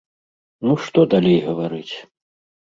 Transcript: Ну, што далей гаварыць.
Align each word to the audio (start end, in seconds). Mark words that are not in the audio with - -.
Ну, 0.67 0.73
што 0.85 1.03
далей 1.13 1.37
гаварыць. 1.49 1.93